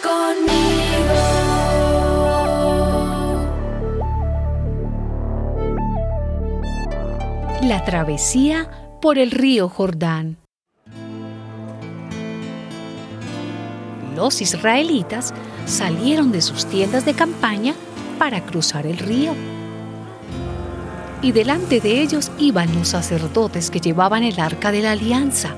conmigo. 0.00 1.52
La 7.62 7.84
travesía 7.84 8.70
por 9.00 9.18
el 9.18 9.30
río 9.30 9.68
Jordán. 9.68 10.36
Los 14.16 14.40
israelitas 14.40 15.32
salieron 15.66 16.32
de 16.32 16.42
sus 16.42 16.66
tiendas 16.66 17.04
de 17.04 17.14
campaña 17.14 17.74
para 18.18 18.44
cruzar 18.44 18.86
el 18.86 18.98
río. 18.98 19.34
Y 21.22 21.32
delante 21.32 21.80
de 21.80 22.02
ellos 22.02 22.30
iban 22.38 22.74
los 22.74 22.88
sacerdotes 22.88 23.70
que 23.70 23.80
llevaban 23.80 24.22
el 24.22 24.38
arca 24.40 24.72
de 24.72 24.82
la 24.82 24.92
alianza 24.92 25.56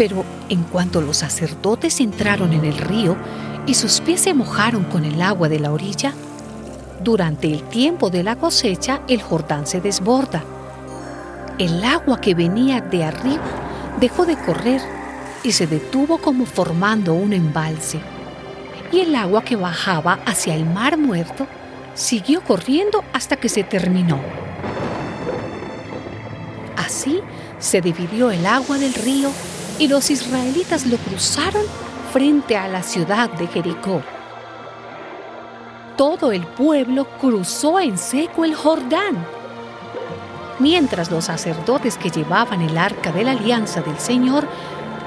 pero 0.00 0.24
en 0.48 0.62
cuanto 0.62 1.02
los 1.02 1.18
sacerdotes 1.18 2.00
entraron 2.00 2.54
en 2.54 2.64
el 2.64 2.78
río 2.78 3.18
y 3.66 3.74
sus 3.74 4.00
pies 4.00 4.22
se 4.22 4.32
mojaron 4.32 4.84
con 4.84 5.04
el 5.04 5.20
agua 5.20 5.50
de 5.50 5.60
la 5.60 5.72
orilla, 5.72 6.14
durante 7.04 7.52
el 7.52 7.64
tiempo 7.64 8.08
de 8.08 8.22
la 8.22 8.36
cosecha 8.36 9.02
el 9.08 9.20
Jordán 9.20 9.66
se 9.66 9.82
desborda. 9.82 10.42
El 11.58 11.84
agua 11.84 12.18
que 12.18 12.34
venía 12.34 12.80
de 12.80 13.04
arriba 13.04 13.42
dejó 14.00 14.24
de 14.24 14.38
correr 14.38 14.80
y 15.42 15.52
se 15.52 15.66
detuvo 15.66 16.16
como 16.16 16.46
formando 16.46 17.12
un 17.12 17.34
embalse. 17.34 18.00
Y 18.92 19.00
el 19.00 19.14
agua 19.14 19.44
que 19.44 19.56
bajaba 19.56 20.20
hacia 20.24 20.54
el 20.54 20.64
mar 20.64 20.96
muerto 20.96 21.46
siguió 21.92 22.40
corriendo 22.42 23.04
hasta 23.12 23.36
que 23.36 23.50
se 23.50 23.64
terminó. 23.64 24.18
Así 26.78 27.20
se 27.58 27.82
dividió 27.82 28.30
el 28.30 28.46
agua 28.46 28.78
del 28.78 28.94
río 28.94 29.30
y 29.80 29.88
los 29.88 30.10
israelitas 30.10 30.86
lo 30.86 30.98
cruzaron 30.98 31.64
frente 32.12 32.54
a 32.54 32.68
la 32.68 32.82
ciudad 32.82 33.30
de 33.30 33.46
Jericó. 33.46 34.02
Todo 35.96 36.32
el 36.32 36.46
pueblo 36.46 37.06
cruzó 37.18 37.80
en 37.80 37.96
seco 37.96 38.44
el 38.44 38.54
Jordán, 38.54 39.16
mientras 40.58 41.10
los 41.10 41.24
sacerdotes 41.24 41.96
que 41.96 42.10
llevaban 42.10 42.60
el 42.60 42.76
arca 42.76 43.10
de 43.10 43.24
la 43.24 43.32
alianza 43.32 43.80
del 43.80 43.98
Señor 43.98 44.46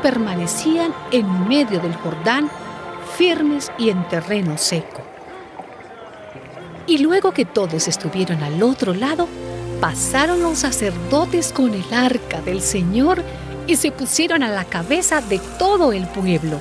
permanecían 0.01 0.91
en 1.11 1.47
medio 1.47 1.79
del 1.79 1.95
Jordán, 1.95 2.49
firmes 3.15 3.71
y 3.77 3.91
en 3.91 4.07
terreno 4.09 4.57
seco. 4.57 5.01
Y 6.87 6.97
luego 6.97 7.31
que 7.31 7.45
todos 7.45 7.87
estuvieron 7.87 8.41
al 8.41 8.61
otro 8.63 8.95
lado, 8.95 9.27
pasaron 9.79 10.41
los 10.41 10.57
sacerdotes 10.57 11.53
con 11.53 11.75
el 11.75 11.93
arca 11.93 12.41
del 12.41 12.59
Señor 12.59 13.23
y 13.67 13.75
se 13.75 13.91
pusieron 13.91 14.43
a 14.43 14.49
la 14.49 14.65
cabeza 14.65 15.21
de 15.21 15.39
todo 15.57 15.93
el 15.93 16.07
pueblo. 16.07 16.59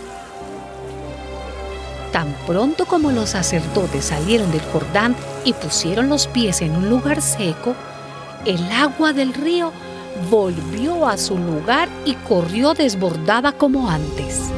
Tan 2.13 2.33
pronto 2.47 2.85
como 2.85 3.11
los 3.11 3.31
sacerdotes 3.31 4.05
salieron 4.07 4.51
del 4.51 4.61
Jordán 4.73 5.17
y 5.45 5.55
pusieron 5.55 6.09
los 6.09 6.27
pies 6.27 6.61
en 6.61 6.77
un 6.77 6.91
lugar 6.91 7.23
seco, 7.23 7.75
el 8.45 8.71
agua 8.71 9.13
del 9.13 9.33
río 9.33 9.73
volvió 10.31 11.09
a 11.09 11.17
su 11.17 11.39
lugar 11.39 11.89
y 12.05 12.15
corrió 12.15 12.75
desbordada 12.75 13.53
como 13.53 13.89
antes. 13.89 14.53